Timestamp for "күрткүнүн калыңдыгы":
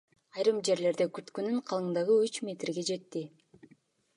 1.17-2.15